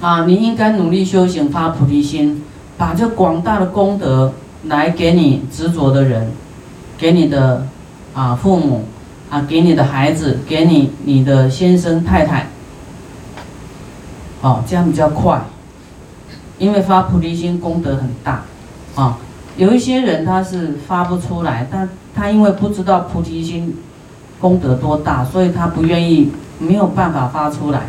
[0.00, 2.42] 啊，你应该努力修行，发菩提心，
[2.78, 4.32] 把这广大的功德
[4.64, 6.32] 来给你执着的人，
[6.96, 7.66] 给你的
[8.14, 8.86] 啊父母
[9.28, 12.46] 啊，给你的孩子，给你你的先生太太。
[14.40, 15.42] 哦，这样比较快，
[16.58, 18.42] 因为发菩提心功德很大，
[18.94, 19.18] 啊，
[19.58, 23.76] 有一些人他是发不出来，但他因为不知道菩提心
[24.40, 27.82] 功德多大，所以他不愿意，没有办法发出来。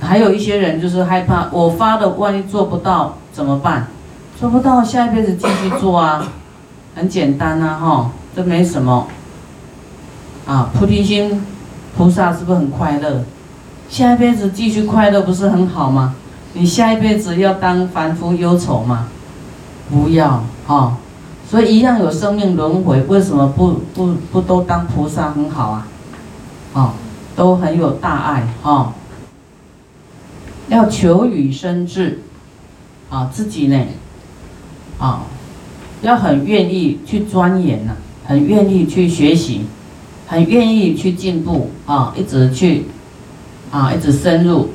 [0.00, 3.88] 还有一些人就是害怕，我发的万一做不到怎么办？
[4.38, 6.26] 做不到，下一辈子继续做啊，
[6.94, 9.06] 很简单呐，哈，这没什么。
[10.46, 11.44] 啊，菩提心
[11.96, 13.24] 菩萨是不是很快乐？
[13.88, 16.14] 下一辈子继续快乐不是很好吗？
[16.52, 19.08] 你下一辈子要当凡夫忧愁吗？
[19.90, 20.98] 不要啊！
[21.48, 25.86] 所以一样有生命轮回，为什么不不不都当菩萨很好啊？
[26.74, 26.92] 啊，
[27.36, 28.92] 都很有大爱啊！
[30.68, 32.20] 要求与生智
[33.10, 33.80] 啊，自己呢
[34.98, 35.22] 啊，
[36.02, 37.92] 要很愿意去钻研呐，
[38.24, 39.62] 很愿意去学习，
[40.26, 42.84] 很愿意去进步啊，一直去。
[43.68, 44.68] 啊，一直深入，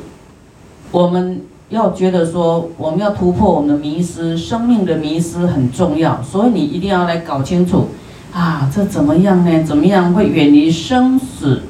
[0.91, 7.87] 我们要觉得说，我们要突破我们的迷失，生命的迷失很重要，所以你一定要来搞清楚，
[8.33, 9.63] 啊，这怎么样呢？
[9.63, 11.61] 怎么样会远离生死？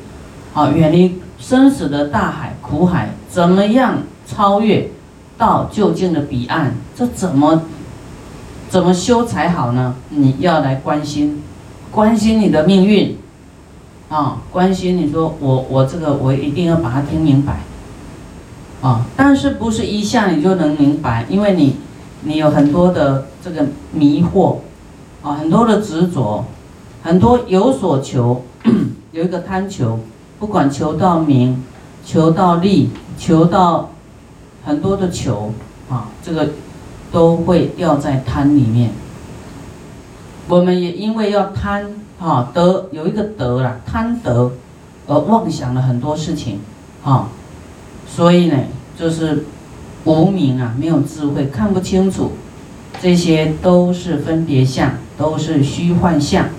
[0.55, 4.89] 啊，远离生死的大海苦海，怎么样超越
[5.37, 6.75] 到就近的彼岸？
[6.95, 7.63] 这怎么
[8.69, 9.95] 怎么修才好呢？
[10.09, 11.41] 你要来关心，
[11.91, 13.17] 关心你的命运。
[14.07, 17.61] 啊，关心你说我我这个我一定要把它听明白，
[18.81, 21.25] 啊，但是不是一下你就能明白？
[21.29, 21.77] 因为你
[22.23, 24.57] 你有很多的这个迷惑，
[25.23, 26.43] 啊，很多的执着，
[27.01, 28.43] 很多有所求，
[29.13, 29.99] 有一个贪求，
[30.41, 31.63] 不管求到名，
[32.03, 33.91] 求到利，求到
[34.65, 35.53] 很多的求，
[35.87, 36.49] 啊，这个
[37.11, 38.89] 都会掉在贪里面。
[40.49, 42.01] 我们也因为要贪。
[42.21, 44.51] 啊，得有一个得了，贪得
[45.07, 46.59] 而妄想了很多事情，
[47.03, 47.29] 啊，
[48.07, 48.55] 所以呢，
[48.95, 49.45] 就是
[50.03, 52.33] 无明啊，没有智慧，看不清楚，
[53.01, 56.49] 这些都是分别相，都是虚幻相，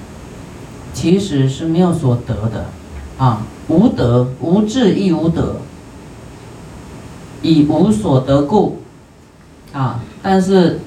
[0.93, 2.67] 其实是没有所得的，
[3.19, 5.57] 啊，无德无智亦无得，
[7.43, 8.79] 以无所得故，
[9.73, 10.81] 啊，但是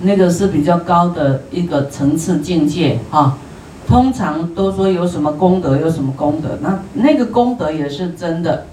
[0.00, 3.38] 那个是比较高的一个层次境界，啊。
[3.86, 8.66] 通常都说有什么功德，有什么功德，那那个功德也是真的。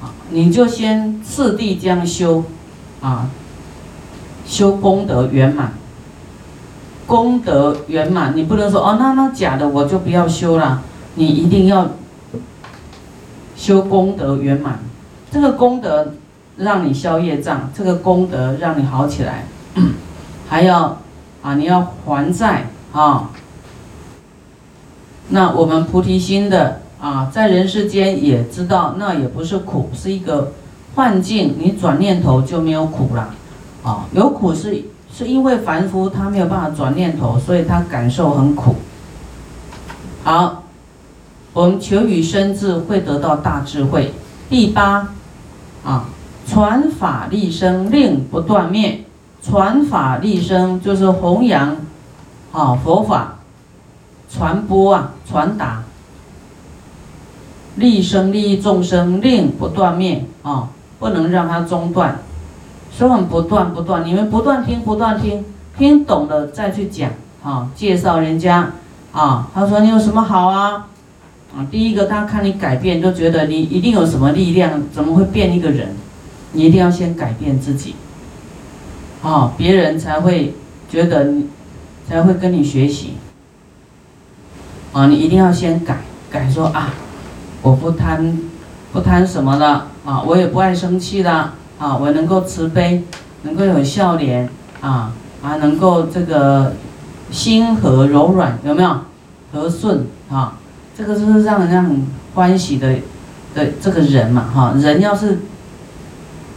[0.00, 2.44] 啊，你就先次第这样修，
[3.02, 3.28] 啊，
[4.46, 5.74] 修功德圆满，
[7.06, 10.82] 功德圆满，你不能说哦，那那假的我就不要修了，
[11.18, 11.90] 你一定要
[13.56, 14.78] 修功德圆满，
[15.32, 16.14] 这个功德
[16.56, 19.44] 让你消业障，这个功德让你好起来，
[20.48, 20.96] 还要
[21.42, 22.68] 啊，你要还债。
[22.90, 23.30] 啊，
[25.28, 30.52] 那我们菩提心的啊，在人世间也知道，那也不是苦，是一个
[30.94, 31.54] 幻境。
[31.58, 33.34] 你转念头就没有苦了，
[33.82, 38.76] 啊，有苦是是因为凡夫他没有办法转念头，所以他感受很苦。
[40.24, 40.64] 好，
[41.58, 44.14] 我们求与生智会得到大智慧。
[44.48, 45.08] 第八，
[45.84, 46.04] 啊，
[46.46, 49.02] 传法立生，令不断灭。
[49.42, 51.76] 传法立生就是弘扬。
[52.52, 53.38] 啊，佛法
[54.30, 55.82] 传播啊，传达，
[57.74, 60.68] 利生利益众生，令不断灭啊，
[61.00, 62.20] 不能让它中断，
[62.92, 65.44] 所以我们不断不断，你们不断听，不断听，
[65.76, 67.10] 听懂了再去讲
[67.42, 68.70] 啊，介绍人家
[69.12, 70.86] 啊，他说你有什么好啊？
[71.56, 75.96] 啊，第一个他看你改变，就觉得你一定有什么力量，怎么会变一个人？
[76.52, 77.94] 你一定要先改变自己，
[79.22, 80.54] 啊，别人才会
[80.90, 81.46] 觉得你。
[82.08, 83.12] 才会跟你学习，
[84.94, 85.98] 啊，你一定要先改
[86.30, 86.94] 改，说啊，
[87.60, 88.38] 我不贪，
[88.94, 89.66] 不贪什么的
[90.06, 91.30] 啊，我也不爱生气的
[91.78, 93.04] 啊，我能够慈悲，
[93.42, 94.48] 能够有笑脸
[94.80, 95.12] 啊，
[95.42, 96.72] 啊，能够这个
[97.30, 98.96] 心和柔软，有没有
[99.52, 100.56] 和顺啊？
[100.98, 102.04] 这个就是让人家很
[102.34, 102.92] 欢喜的
[103.54, 105.38] 的这个人嘛，哈，人要是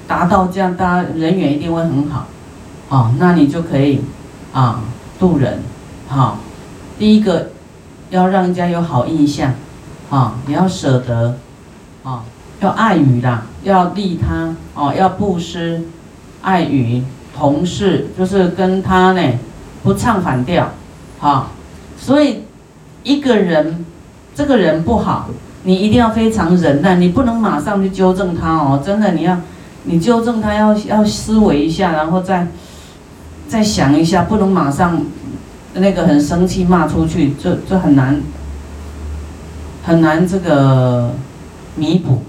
[0.07, 2.25] 达到这样，大家人缘一定会很好，
[2.89, 4.01] 啊，那你就可以
[4.51, 4.81] 啊。
[5.19, 5.59] 度人，
[6.09, 6.35] 哈，
[6.97, 7.51] 第一个
[8.09, 9.53] 要让人家有好印象，
[10.09, 11.37] 啊，你要舍得，
[12.03, 12.23] 啊，
[12.59, 15.83] 要爱语的，要利他，哦，要布施，
[16.41, 17.03] 爱语，
[17.37, 19.21] 同事就是跟他呢
[19.83, 20.71] 不唱反调，
[21.19, 21.49] 哈，
[21.95, 22.41] 所以
[23.03, 23.85] 一个人
[24.33, 25.29] 这个人不好，
[25.63, 29.37] 你一定要非常忍耐，你不能马上去纠正他哦，真的，你要
[29.83, 32.47] 你纠正他要要思维一下，然后再
[33.47, 35.03] 再想一下，不能马上
[35.73, 38.21] 那个很生气骂出去，这这很难
[39.83, 41.11] 很难这个
[41.75, 42.23] 弥补，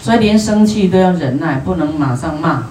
[0.00, 2.64] 所以连生气都要忍耐，不能马上骂。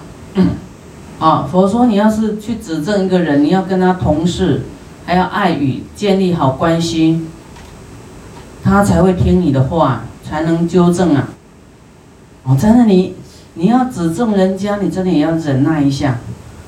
[1.18, 4.62] 啊，佛说你要是去指正一个人，你要跟他同事，
[5.04, 7.26] 还要爱语，建立好关系。
[8.70, 11.28] 他才会听你的话，才能纠正啊！
[12.44, 13.16] 哦，真的，你
[13.54, 16.18] 你要指正人家，你真的也要忍耐一下，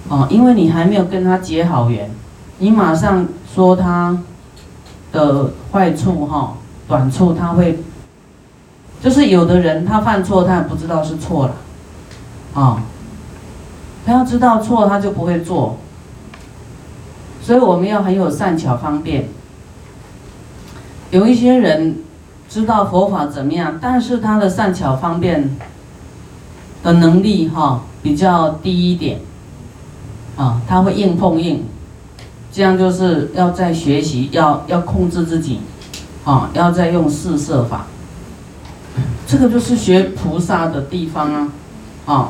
[0.09, 2.11] 哦，因为你还没有跟他结好缘，
[2.59, 4.19] 你马上说他
[5.13, 6.55] 的坏处哈、
[6.89, 7.79] 短处，他会，
[9.01, 11.55] 就是有的人他犯错，他也不知道是错了，
[12.61, 12.83] 啊，
[14.05, 15.79] 他要知道错，他就不会做，
[17.41, 19.29] 所以我们要很有善巧方便。
[21.13, 21.97] 有一些人
[22.49, 25.55] 知道佛法怎么样，但是他的善巧方便
[26.83, 29.21] 的能力哈比较低一点，
[30.39, 31.65] 啊，他会硬碰硬，
[32.51, 35.61] 这样就是要在学习，要要控制自己，
[36.25, 37.85] 啊，要再用四摄法，
[39.27, 41.53] 这个就是学菩萨的地方啊，
[42.07, 42.29] 啊，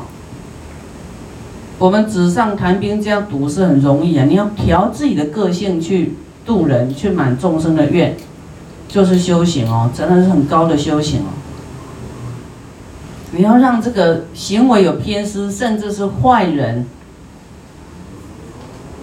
[1.79, 8.17] 我们纸上谈兵这样读是很容易啊，你要调自己的个性去度人，去满众生的愿。
[8.93, 11.33] 就是修行哦，真的是很高的修行哦。
[13.31, 16.85] 你要让这个行为有偏私，甚至是坏人，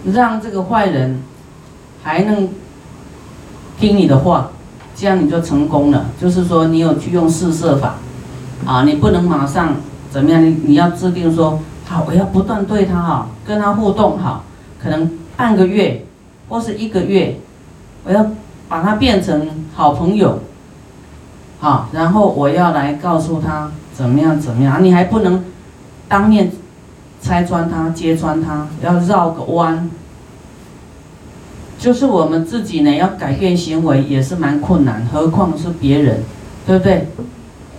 [0.05, 1.21] 让这个坏人
[2.05, 2.49] 还能
[3.81, 4.53] 听你的话，
[4.95, 6.07] 这样你就成功了。
[6.21, 7.97] 就是说，你有去用四色法，
[8.65, 9.75] 啊，你不能马上
[10.09, 10.41] 怎么样？
[10.41, 14.45] 你你要制定说，好，我要不断对他好，跟他互动好，
[14.81, 16.07] 可能半个月
[16.49, 17.41] 或是一个月，
[18.05, 18.25] 我要。
[18.71, 20.39] 把他变成好朋友，
[21.59, 25.45] 好，然后我要来告诉他怎么样怎么样，你还不能
[26.07, 26.53] 当面
[27.21, 29.91] 拆穿他、揭穿他，要绕个弯。
[31.81, 36.23] 就是我们自己呢，要改变行为也是蛮困难，何况是别人，
[36.65, 37.09] 对不对？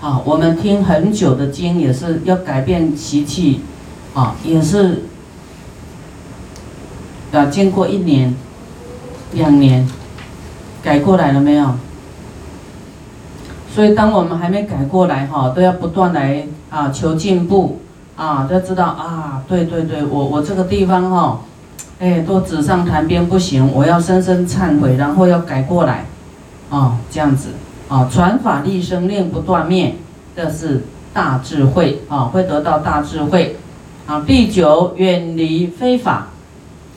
[0.01, 3.61] 好，我们听很久的经也是要改变习气，
[4.13, 5.03] 啊，也是
[7.31, 8.35] 要经过一年、
[9.31, 9.87] 两年。
[10.83, 11.75] 改过来了没有？
[13.73, 17.79] 所以当我们还没改过来哈，都要不断来啊求进步
[18.17, 21.39] 啊，都要知道啊，对对对，我我这个地方哈，
[21.99, 26.05] 哎，都纸上谈兵不行，我要深深忏悔，然后要改过来，
[26.69, 27.51] 啊，这样子
[27.87, 29.95] 啊，传法立生，令不断灭，
[30.35, 30.83] 这是
[31.13, 33.55] 大智慧啊，会得到大智慧
[34.05, 34.21] 啊。
[34.27, 36.27] 第九，远离非法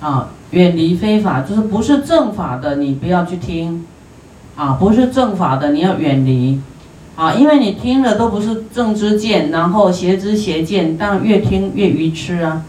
[0.01, 0.29] 啊。
[0.55, 3.85] 远离非法，就是不是正法的，你不要去听，
[4.55, 6.61] 啊，不是正法的，你要远离，
[7.17, 12.63] 啊，因为你听了都不是正知见，然后邪知邪见，当然越听越愚痴啊，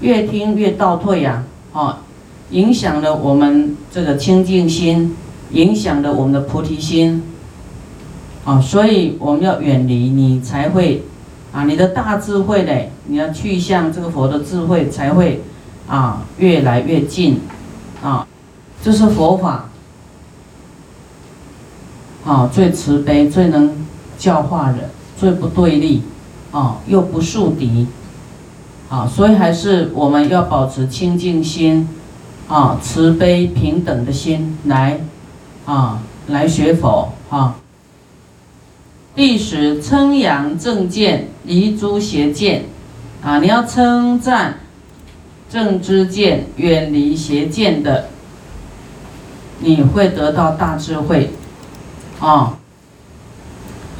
[0.00, 1.44] 越听越倒退呀，
[1.74, 1.98] 啊，
[2.52, 5.14] 影响了我们这个清净心，
[5.50, 7.22] 影响了我们的菩提心，
[8.46, 11.02] 啊，所以我们要远离，你才会，
[11.52, 15.42] 啊，你的大智慧嘞，你要去向这个佛的智慧才会。
[15.88, 17.40] 啊，越来越近，
[18.02, 18.26] 啊，
[18.82, 19.68] 这是佛法，
[22.24, 23.86] 啊，最慈悲、最能
[24.18, 26.02] 教化人、最不对立，
[26.50, 27.86] 啊，又不树敌，
[28.88, 31.88] 啊，所以还是我们要保持清净心，
[32.48, 35.00] 啊，慈悲平等的心来，
[35.64, 37.56] 啊，来学佛，啊。
[39.14, 42.64] 第十，称扬正见，离诸邪见，
[43.22, 44.58] 啊，你要称赞。
[45.48, 48.06] 正知见，远离邪见的，
[49.60, 51.30] 你会得到大智慧，
[52.20, 52.58] 啊！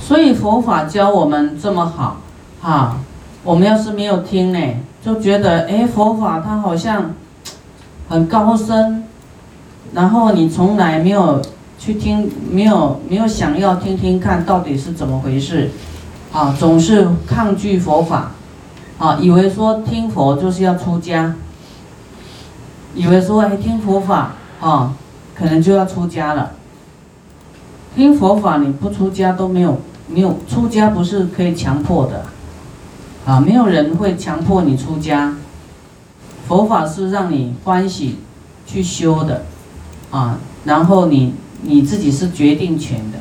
[0.01, 2.21] 所以佛法教我们这么好，
[2.61, 2.99] 哈！
[3.43, 4.59] 我们要是没有听呢，
[5.05, 7.13] 就觉得哎，佛法它好像
[8.09, 9.05] 很高深，
[9.93, 11.43] 然后你从来没有
[11.79, 15.71] 去听，没有没有想要听听看到底是怎么回事，
[16.33, 18.33] 啊，总是抗拒佛法。
[18.99, 21.35] 啊，以为说听佛就是要出家，
[22.95, 24.95] 以为说哎听佛法啊，
[25.35, 26.53] 可能就要出家了。
[27.95, 32.27] 听佛法你不出家都没有没有出家不是可以强迫的，
[33.27, 35.37] 啊，没有人会强迫你出家。
[36.49, 38.19] 佛法是让你欢喜
[38.67, 39.45] 去修的，
[40.11, 43.19] 啊，然后你你自己是决定权的。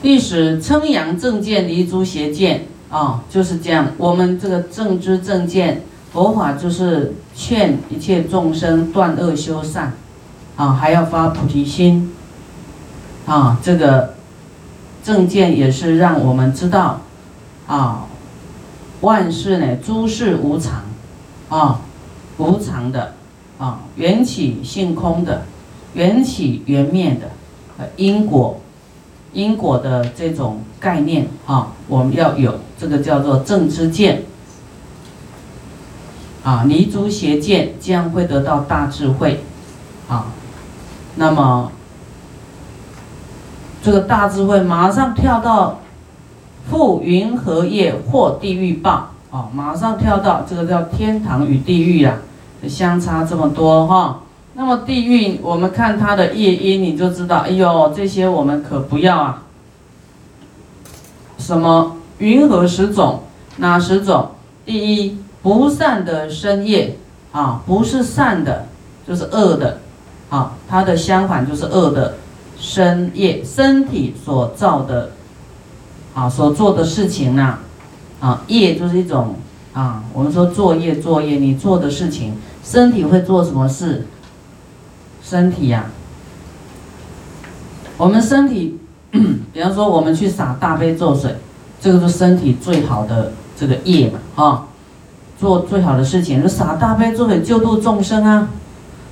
[0.00, 2.66] 第十称扬正见，离诸邪见。
[2.92, 3.88] 啊，就是这样。
[3.96, 5.80] 我们这个正知正见，
[6.12, 9.94] 佛法就是劝一切众生断恶修善，
[10.56, 12.12] 啊，还要发菩提心，
[13.24, 13.58] 啊。
[13.62, 14.12] 这个
[15.02, 17.00] 正见也是让我们知道
[17.66, 18.04] 啊，
[19.00, 20.82] 万事呢，诸事无常
[21.48, 21.80] 啊，
[22.36, 23.14] 无常的
[23.58, 25.42] 啊，缘起性空的，
[25.94, 28.60] 缘起缘灭的，因果
[29.32, 34.24] 因果的这种概念啊，我们要有这个叫做正知见。
[36.42, 39.44] 啊，离足邪见，这样会得到大智慧。
[40.08, 40.26] 啊，
[41.14, 41.70] 那么
[43.84, 45.78] 这个大智慧马上跳到
[46.68, 49.10] 覆云和业或地狱报。
[49.30, 52.16] 啊，马上跳到这个叫天堂与地狱啊，
[52.68, 54.22] 相差这么多哈。
[54.54, 59.42] 那么地狱，我们看它的业因，你就知道，哎呦，这些我们可不要啊。
[61.38, 63.22] 什么云何十种？
[63.56, 64.30] 哪十种？
[64.64, 65.18] 第一。
[65.42, 66.96] 不善的身业
[67.32, 68.66] 啊，不是善的，
[69.04, 69.80] 就是恶的，
[70.30, 72.14] 啊，它的相反就是恶的
[72.56, 75.10] 身业，身体所造的，
[76.14, 77.58] 啊，所做的事情呢，
[78.20, 79.34] 啊，业就是一种
[79.72, 84.06] 啊，我们说作业作业，你做的事情，身体会做什么事？
[85.24, 85.86] 身体呀，
[87.96, 88.78] 我们身体，
[89.52, 91.34] 比方说我们去洒大悲咒水，
[91.82, 94.64] 这个是身体最好的这个业嘛，啊。
[95.38, 98.48] 做最好的事情，就洒大悲咒给救度众生啊！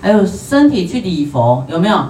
[0.00, 2.05] 还有身体去礼佛，有没有？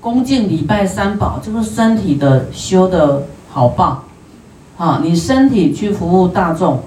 [0.00, 4.04] 恭敬礼拜三宝，这个身体的修的好棒
[4.78, 5.00] 啊！
[5.04, 6.82] 你身体去服务大众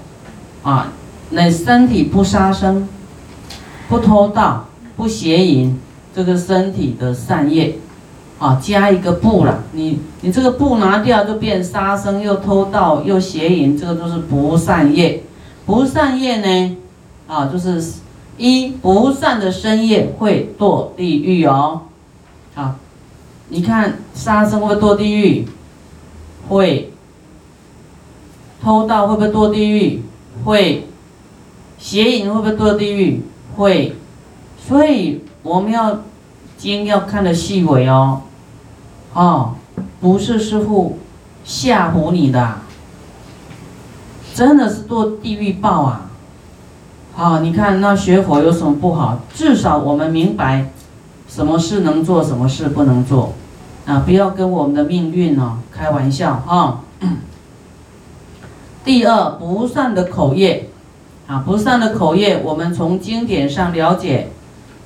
[0.64, 0.92] 啊，
[1.30, 2.90] 那身体不杀生，
[3.88, 4.66] 不偷盗，
[4.98, 5.80] 不邪淫，
[6.16, 7.78] 这个身体的善业
[8.46, 15.24] 啊，加一个不了，你你这个不拿掉，就变杀生又偷盗又邪淫，这个都是不善业。
[15.66, 16.78] 不善业呢，
[17.28, 17.84] 啊，就是
[18.38, 21.82] 一不善的身业会堕地狱哦，
[22.54, 22.76] 啊，
[23.50, 25.48] 你看杀生会堕地狱，
[26.48, 26.94] 会
[28.62, 30.04] 偷盗会不会堕地狱？
[30.44, 30.88] 会
[31.80, 33.24] 邪淫会不会堕地狱？
[33.58, 33.96] 会，
[34.68, 36.02] 所以我们要
[36.60, 38.22] 经要看的细微哦，
[39.16, 39.56] 哦，
[40.00, 41.00] 不是师傅
[41.44, 42.60] 吓唬你的。
[44.34, 46.10] 真的是堕地狱报啊！
[47.14, 49.20] 好，你看那学佛有什么不好？
[49.34, 50.70] 至少我们明白
[51.30, 53.32] 什么事能做，什么事不能做
[53.86, 54.04] 啊！
[54.06, 56.82] 不要跟我们的命运哦开玩笑啊！
[58.84, 60.70] 第二，不善的口业
[61.28, 64.32] 啊，不善的口业，我们从经典上了解，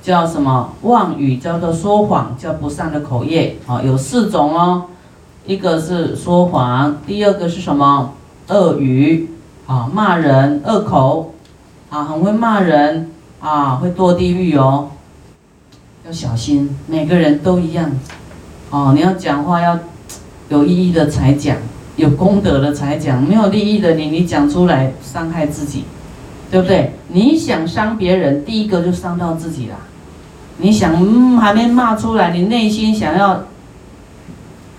[0.01, 0.73] 叫什么？
[0.83, 3.57] 妄语，叫做说谎，叫不善的口业。
[3.67, 4.85] 啊，有四种哦，
[5.45, 8.13] 一个是说谎，第二个是什么？
[8.47, 9.29] 恶语。
[9.67, 11.35] 啊，骂人恶口，
[11.91, 14.87] 啊，很会骂人，啊，会堕地狱哦，
[16.03, 17.91] 要小心，每个人都一样，
[18.71, 19.77] 哦，你要讲话要
[20.47, 21.55] 有意义的才讲，
[21.97, 25.83] 有功德的才讲，没有利益的你你讲出来伤害自己，
[26.51, 26.93] 对不对？
[27.09, 29.75] 你想伤别人，第一个就伤到自己了。
[30.57, 33.45] 你想还没骂出来，你内心想要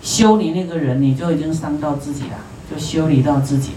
[0.03, 2.37] 修理那个人，你就已经伤到自己了，
[2.71, 3.73] 就修理到自己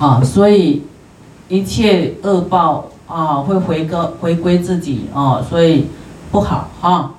[0.00, 0.06] 了。
[0.06, 0.82] 啊，所以
[1.48, 5.86] 一切恶报啊，会回个回归自己啊，所以
[6.30, 7.12] 不好哈。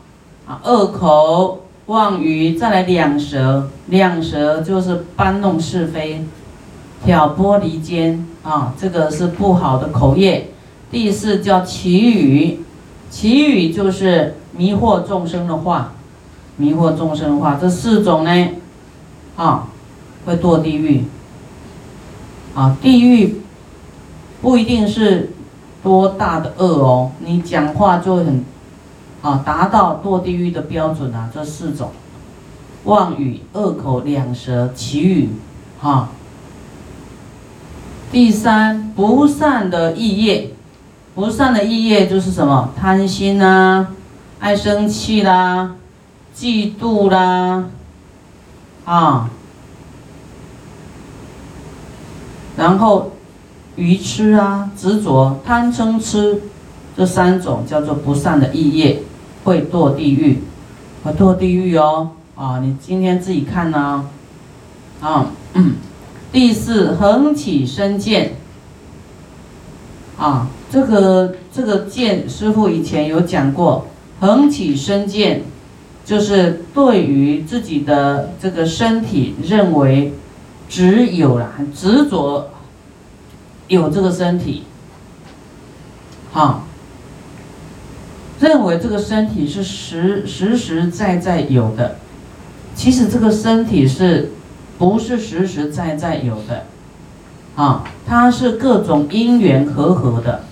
[0.45, 6.25] 啊，恶口妄语，再来两舌，两舌就是搬弄是非，
[7.05, 10.49] 挑拨离间啊，这个是不好的口业。
[10.91, 12.59] 第四叫绮语，
[13.09, 15.93] 绮语就是迷惑众生的话，
[16.57, 18.49] 迷惑众生的话，这四种呢，
[19.37, 19.69] 啊，
[20.25, 21.05] 会堕地狱。
[22.53, 23.35] 啊，地狱
[24.41, 25.31] 不一定是
[25.81, 28.43] 多大的恶哦，你讲话就很
[29.27, 31.29] 啊，达到堕地狱的标准啊。
[31.33, 31.91] 这四种：
[32.85, 35.29] 妄语、恶口、两舌、绮语，
[35.81, 36.09] 哈。
[38.09, 40.51] 第三，不善的意业，
[41.13, 42.69] 不善的意业就是什么？
[42.79, 43.87] 贪心啦，
[44.39, 45.75] 爱生气啦，
[46.33, 47.65] 嫉妒啦，
[48.85, 49.29] 啊。
[52.55, 53.11] 然后，
[53.75, 56.43] 愚痴啊，执着、贪嗔痴，
[56.95, 59.03] 这三种叫做不善的意业，
[59.47, 60.39] 会堕地狱，
[61.05, 62.09] 会堕地狱哦。
[62.35, 64.05] 啊，你今天自己看呢。
[64.99, 65.27] 啊，
[66.33, 68.33] 第四，横起身见。
[70.17, 73.87] 啊，这个这个见，师傅以前有讲过，
[74.19, 75.43] 横起身见，
[76.03, 80.11] 就是对于自己的这个身体认为。
[80.69, 82.49] 只有了执着，
[83.69, 84.63] 有这个身体，
[86.33, 86.66] 好，
[88.39, 91.95] 认为这个身体是实实实在在有的，
[92.75, 94.31] 其实这个身体是
[94.77, 96.65] 不是实实在在有的？
[97.55, 100.43] 啊，它是各种因缘和合的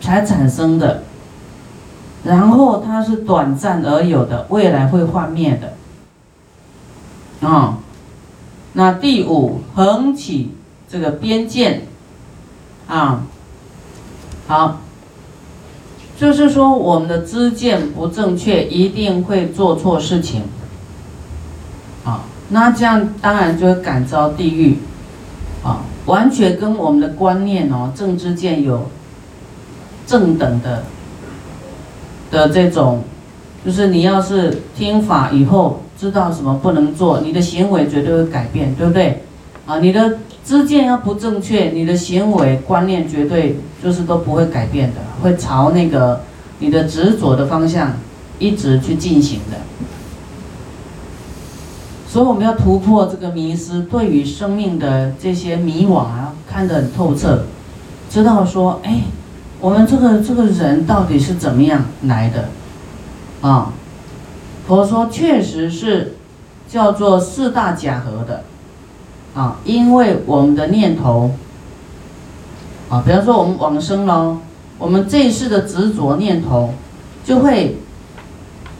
[0.00, 1.02] 才产生的，
[2.24, 7.46] 然后它是短暂而有的，未来会幻灭的。
[7.46, 7.78] 啊，
[8.72, 10.54] 那第五横起
[10.88, 11.82] 这个边界，
[12.86, 13.22] 啊，
[14.46, 14.80] 好，
[16.20, 20.42] 就是说我们的知见不正确，一定会做错事情。
[22.04, 24.76] 啊，那这样当然就会感召地狱。
[25.64, 25.80] 啊。
[26.04, 28.90] 完全跟我们的观念哦，正知见有
[30.06, 30.82] 正等的
[32.30, 33.02] 的这种，
[33.64, 39.22] 就是你要是听法以后知道什么不能做，你的行为绝对会改变，对不对？
[39.66, 40.18] 啊，你的
[40.50, 46.22] 知见要不正确，你的行为观念绝对就是都不会改变的，会朝那个
[46.58, 47.92] 你的执着的方向
[48.40, 49.58] 一直去进行的。
[52.08, 57.44] 所以我们要突破这个迷失，对于生命的这些迷惘啊，看得很透彻，
[58.10, 59.02] 知道说，哎，
[59.60, 62.48] 我们这个这个人到底是怎么样来的？
[63.40, 63.72] 啊，
[64.66, 66.16] 佛说确实是
[66.68, 68.42] 叫做四大假合的，
[69.34, 71.30] 啊，因为我们的念头，
[72.88, 74.38] 啊，比方说我们往生喽，
[74.78, 76.74] 我们这一世的执着念头，
[77.24, 77.76] 就会，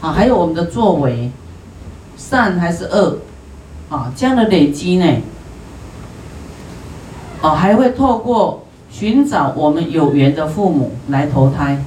[0.01, 1.31] 啊，还有我们的作为。
[2.17, 3.17] 善还是恶，
[3.89, 5.05] 啊，这样的累积呢，
[7.41, 11.83] 啊，还会透过寻找我们有缘的父母来投胎，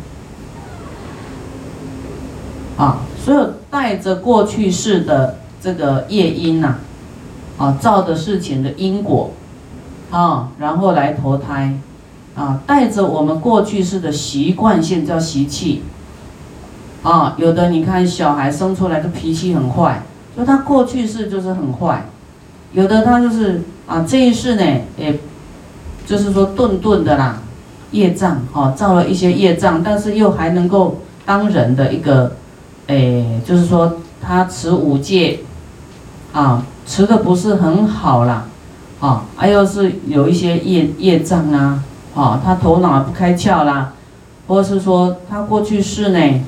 [2.77, 6.79] 啊，所有带着过去式的这个业因呐，
[7.65, 9.31] 啊造的事情的因果，
[10.11, 11.79] 啊，然后来投胎，
[12.35, 15.83] 啊，带着我们过去式的习惯性叫习气，
[17.03, 20.03] 啊，有的你看小孩生出来的脾气很坏。
[20.37, 22.07] 就他过去世就是很坏，
[22.73, 24.63] 有的他就是啊这一世呢，
[24.99, 25.21] 也
[26.05, 27.39] 就是说顿顿的啦，
[27.93, 32.35] 业障啊造了一些业障，但是又还能够当人的一个，
[32.89, 35.39] 诶，就是说他持五戒，
[36.33, 38.47] 啊持的不是很好啦，
[39.01, 41.83] 啊，还有是有一些业业障啊，
[42.15, 43.93] 啊他头脑不开窍啦，
[44.47, 46.45] 或者是说他过去世呢。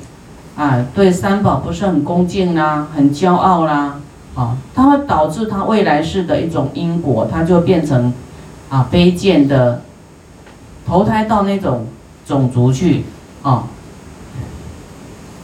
[0.57, 3.99] 啊，对三宝不是很恭敬啦，很骄傲啦，
[4.33, 8.11] 啊，它会导致他未来世的一种因果，他就变成
[8.67, 9.83] 啊卑贱的，
[10.87, 11.85] 投胎到那种
[12.25, 13.05] 种族去
[13.43, 13.65] 啊。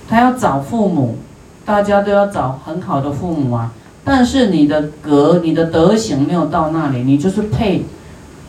[0.10, 1.20] 他要找父母，
[1.64, 3.72] 大家都要找很好的父母啊，
[4.04, 7.86] 但是你的格、你的德行没有到那里，你就是配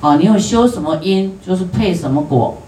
[0.00, 2.58] 啊，你有修什么因，就是配什么果，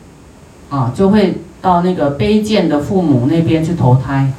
[0.70, 1.38] 啊，就会。
[1.62, 4.30] 到那个卑贱的父母那边去投胎，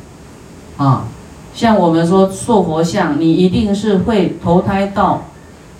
[0.77, 1.05] 啊，
[1.53, 5.23] 像我们说塑佛像，你一定是会投胎到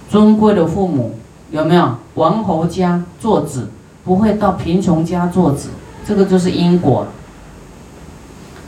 [0.09, 1.17] 尊贵的父母，
[1.51, 1.95] 有没有？
[2.15, 3.69] 王侯家做子，
[4.03, 5.69] 不会到贫穷家做子，
[6.05, 7.07] 这个就是因果。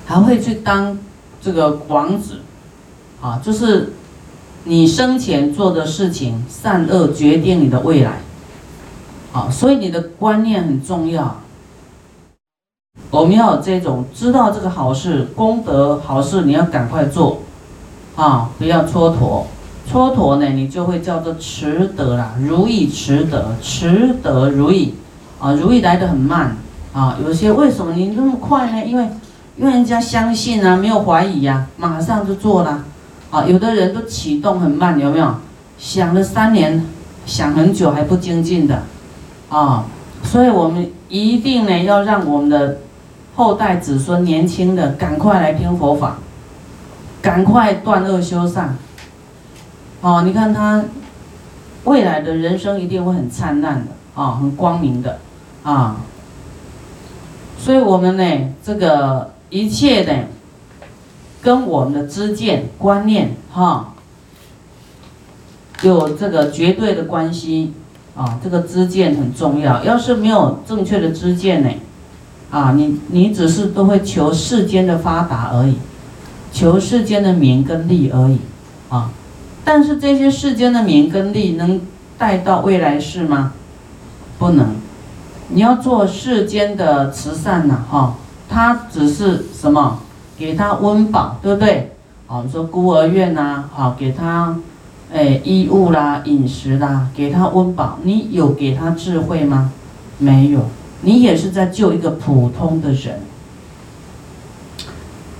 [0.05, 0.97] 还会去当
[1.41, 2.37] 这个王子，
[3.21, 3.93] 啊，就是
[4.63, 8.21] 你生前做的事情，善恶决定你的未来，
[9.33, 11.41] 啊，所以你的观念很重要。
[13.11, 17.39] 我们要这种知道这个好事功德好事，你要赶快做，
[18.15, 19.45] 啊，不要蹉跎，
[19.91, 24.93] 蹉跎呢，你就会叫做迟得啦，如意迟得，迟得如意，
[25.39, 26.55] 啊，如意来得很慢，
[26.93, 28.85] 啊，有些为什么你那么快呢？
[28.85, 29.09] 因为
[29.57, 32.83] 因为人家相信啊，没有怀疑呀，马上就做了，
[33.31, 35.35] 啊，有的人都启动很慢，有没有？
[35.77, 36.85] 想了三年，
[37.25, 38.83] 想很久还不精进的，
[39.49, 39.85] 啊，
[40.23, 42.77] 所以我们一定呢要让我们的。
[43.35, 46.17] 后代子孙年轻的，赶快来听佛法，
[47.21, 48.75] 赶快断恶修善。
[50.01, 50.83] 哦，你看他
[51.85, 55.19] 未来的人生一定会很灿烂的，啊，很光明的，
[55.63, 55.95] 啊。
[57.57, 60.25] 所以，我们呢，这个一切呢，
[61.41, 63.93] 跟我们的知见观念，哈，
[65.81, 67.73] 有这个绝对的关系，
[68.15, 69.83] 啊，这个知见很重要。
[69.83, 71.69] 要是没有正确的知见呢？
[72.51, 75.75] 啊，你你只是都会求世间的发达而已，
[76.51, 78.39] 求世间的名跟利而已，
[78.89, 79.11] 啊，
[79.63, 81.79] 但是这些世间的名跟利能
[82.17, 83.53] 带到未来世吗？
[84.37, 84.75] 不能，
[85.49, 88.15] 你要做世间的慈善呐，哈，
[88.49, 89.99] 它只是什么？
[90.39, 91.91] 给他温饱，对不对？
[92.27, 94.55] 啊，说孤儿院呐，好，给他，
[95.13, 99.71] 哎，衣物啦，饮食啦，给他温饱，你有给他智慧吗？
[100.17, 100.61] 没有。
[101.01, 103.21] 你也是在救一个普通的人，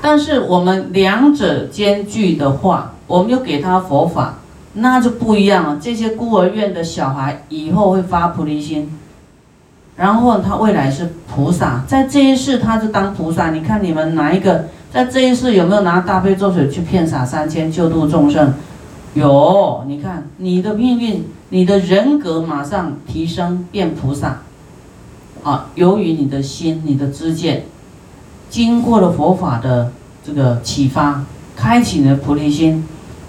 [0.01, 4.35] 但是我们两者兼具的话，我们又给他佛法，
[4.73, 5.77] 那就不一样了。
[5.81, 8.97] 这些孤儿院的小孩以后会发菩提心，
[9.97, 13.51] 然后他未来是菩萨，在这一世他就当菩萨。
[13.51, 18.53] 你看你们哪一个在这一世有没有拿大悲咒水去骗洒三千救度众生？
[19.13, 24.39] 有，你看你的命运，你的人格马上提升变菩萨。
[25.43, 27.63] 啊，由于你的心、你的知见，
[28.49, 29.91] 经过了佛法的
[30.25, 31.23] 这个启发，
[31.55, 32.83] 开启了菩提心，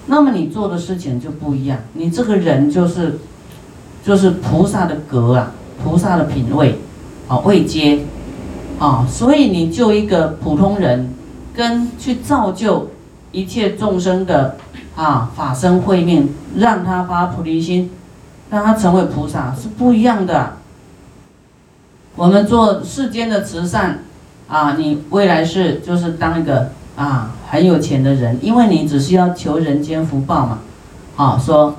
[0.06, 1.78] 那么你做的事情就不一样。
[1.92, 3.18] 你这个人就是，
[4.04, 5.52] 就是菩萨的格啊，
[5.84, 6.80] 菩萨的品位，
[7.28, 8.00] 啊位阶，
[8.78, 11.08] 啊，所以你就一个普通人，
[11.54, 12.90] 跟去造就
[13.32, 14.56] 一切众生的
[14.96, 17.90] 啊法身慧命，让他发菩提心，
[18.50, 20.54] 让他成为菩萨是不一样的。
[22.16, 24.00] 我们做世间的慈善，
[24.48, 30.58] 啊，你未来是就是当一个啊很有钱的人，因为你只是要求人间福报嘛，
[31.16, 31.76] 啊，说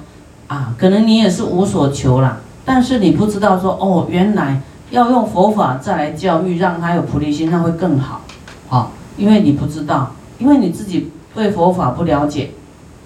[0.47, 8.21] 啊，可能你也是无所求啦，但是你不知道说哦，原来要用佛法再来教育，让他有菩提心，那会更好，
[8.69, 12.51] 啊，因为你不知道，因为你自己对佛法不了解，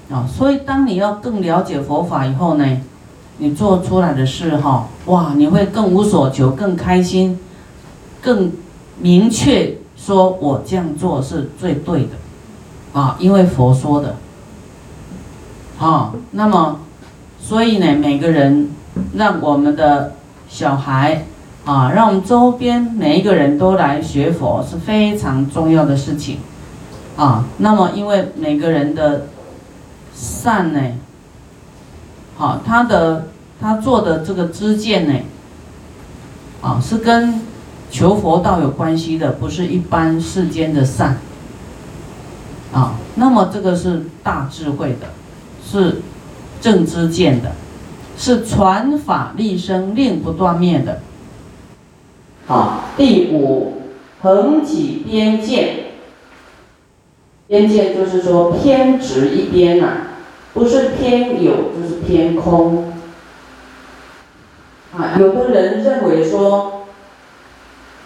[0.10, 2.82] 啊，所以当你要更了解佛法以后呢？
[3.38, 7.38] 你做出来的事哈，哇，你会更无所求，更开心，
[8.22, 8.50] 更
[8.98, 12.12] 明确说，我这样做是最对的，
[12.94, 14.16] 啊，因为佛说的，
[15.78, 16.80] 啊，那么，
[17.42, 18.72] 所以呢，每个人
[19.16, 20.14] 让我们的
[20.48, 21.26] 小孩
[21.66, 26.38] 啊，让我们周边每一个人都来学佛是非常重要的事情，
[27.18, 29.26] 啊，那么因为每个人的
[30.14, 30.80] 善呢。
[32.38, 33.28] 好，他的
[33.60, 35.14] 他做的这个知见呢，
[36.62, 37.42] 啊，是跟
[37.90, 41.18] 求佛道有关系的，不是一般世间的善。
[42.72, 45.08] 啊，那么这个是大智慧的，
[45.66, 46.02] 是
[46.62, 47.54] 正知见的，
[48.18, 51.00] 是传法立生，令不断灭的。
[52.48, 53.82] 好，第五，
[54.22, 55.86] 横起边界，
[57.48, 59.98] 边界就是说偏执一边呐。
[60.54, 62.94] 不是偏有，就是偏空。
[64.96, 66.86] 啊，有的人认为说，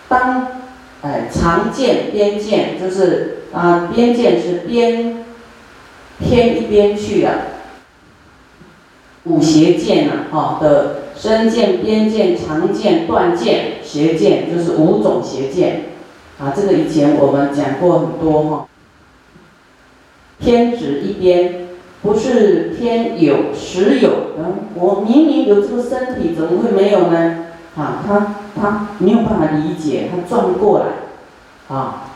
[0.07, 0.47] 当，
[1.03, 5.25] 哎，常见边见，就是啊，边见是边
[6.17, 7.33] 偏一边去啊。
[9.25, 15.81] 五邪见啊，哈的身见、边见、常见、断见、邪见，就是五种邪见。
[16.39, 18.67] 啊，这个以前我们讲过很多哈。
[20.39, 21.65] 偏执一边。
[22.01, 27.47] 不是天有实有，嗯，我明明有这个身体，怎么会没有呢？
[27.75, 32.11] 啊，他他没有办法理解，他转不过来，啊，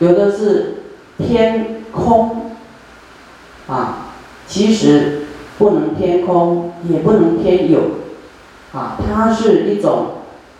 [0.00, 0.78] 有的是
[1.16, 2.50] 偏空，
[3.68, 4.08] 啊，
[4.48, 5.26] 其实
[5.58, 7.80] 不能偏空，也不能偏有，
[8.72, 10.08] 啊，它是一种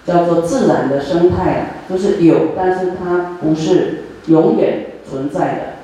[0.06, 5.76] 叫做自然的生态，就是有，但是它不是永远存在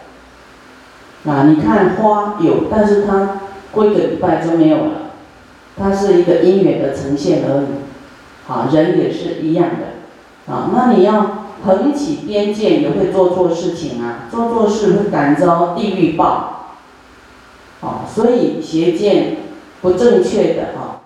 [1.25, 1.31] 的。
[1.31, 3.41] 啊，你看花有，但是它
[3.73, 4.93] 过一个礼拜就没有了，
[5.77, 7.67] 它是一个因缘的呈现而已。
[8.47, 10.53] 啊，人也是一样的。
[10.53, 16.77] 啊，那你要横起边界，也会做错事情啊，做错事会感召地狱报。
[17.81, 19.37] 啊，所以邪见
[19.81, 21.04] 不正确的啊。